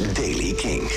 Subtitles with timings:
[0.00, 0.90] Daily King.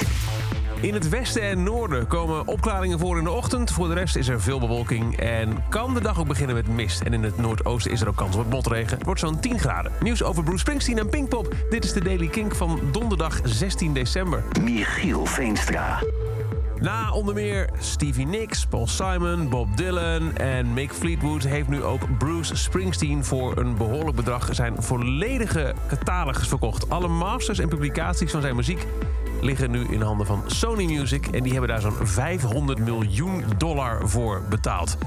[0.82, 3.72] In het westen en noorden komen opklaringen voor in de ochtend.
[3.72, 7.02] Voor de rest is er veel bewolking en kan de dag ook beginnen met mist.
[7.02, 8.98] En in het noordoosten is er ook kans op motregen.
[8.98, 9.92] Het wordt zo'n 10 graden.
[10.00, 11.56] Nieuws over Bruce Springsteen en Pinkpop.
[11.70, 14.44] Dit is de Daily Kink van donderdag 16 december.
[14.62, 16.00] Michiel Veenstra.
[16.84, 21.44] Na onder meer Stevie Nicks, Paul Simon, Bob Dylan en Mick Fleetwood...
[21.44, 24.48] heeft nu ook Bruce Springsteen voor een behoorlijk bedrag...
[24.52, 26.90] zijn volledige catalogus verkocht.
[26.90, 28.86] Alle masters en publicaties van zijn muziek
[29.42, 31.28] liggen nu in handen van Sony Music...
[31.28, 34.98] en die hebben daar zo'n 500 miljoen dollar voor betaald.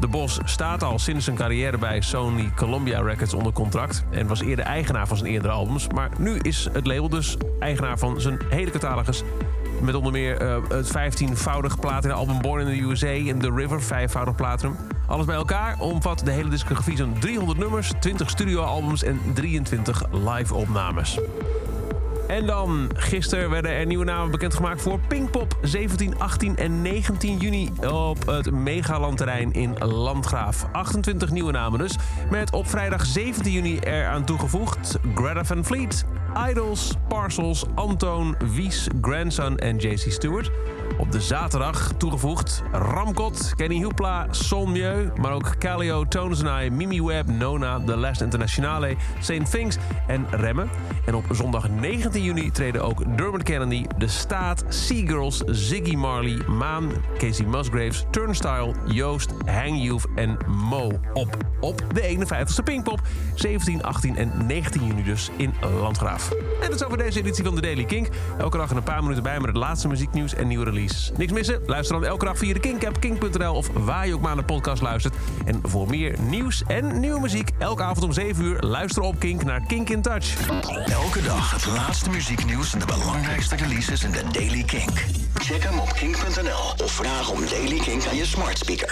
[0.00, 4.04] De Bos staat al sinds zijn carrière bij Sony Columbia Records onder contract...
[4.10, 5.88] en was eerder eigenaar van zijn eerdere albums.
[5.88, 9.22] Maar nu is het label dus eigenaar van zijn hele catalogus...
[9.82, 13.82] Met onder meer uh, het 15-voudig platina album Born in the USA en The River,
[13.82, 14.76] vijfvoudig platinum.
[15.06, 21.18] Alles bij elkaar omvat de hele discografie zo'n 300 nummers, 20 studioalbums en 23 live-opnames.
[22.26, 25.58] En dan, gisteren werden er nieuwe namen bekendgemaakt voor Pinkpop.
[25.62, 30.66] 17, 18 en 19 juni op het Megalandterrein in Landgraaf.
[30.72, 31.96] 28 nieuwe namen dus.
[32.30, 36.04] Met op vrijdag 17 juni eraan toegevoegd Greta Van Fleet,
[36.48, 40.50] Idols, Parcels, Antoon, Wies, Grandson en JC Stewart.
[40.98, 46.04] Op de zaterdag toegevoegd Ramkot, Kenny Hoopla, Son Mieu, maar ook Calio,
[46.62, 50.66] I, Mimi Webb, Nona, The Last Internationale, Saint Things en Remme.
[51.06, 56.92] En op zondag 19 juni treden ook Dermot Kennedy, De Staat, Seagirls, Ziggy Marley, Maan,
[57.18, 61.36] Casey Musgraves, Turnstile, Joost, Hang Youth en Mo op.
[61.60, 63.00] Op de 51ste Pinkpop,
[63.34, 66.30] 17, 18 en 19 juni dus in Landgraaf.
[66.30, 68.08] En dat is over deze editie van de Daily Kink.
[68.38, 71.12] Elke dag een paar minuten bij met het laatste muzieknieuws en nieuwe release.
[71.16, 71.60] Niks missen?
[71.66, 74.52] Luister dan elke dag via de Kink-app, kink.nl of waar je ook maar naar de
[74.52, 75.14] podcast luistert.
[75.44, 79.44] En voor meer nieuws en nieuwe muziek, elke avond om 7 uur, luister op Kink
[79.44, 80.50] naar Kink in Touch.
[80.86, 81.64] Elke dag het
[82.02, 85.04] laatste muzieknieuws en de belangrijkste releases in de Daily Kink.
[85.34, 88.72] Check hem op kink.nl of vraag om Daily Kink aan je smart speaker.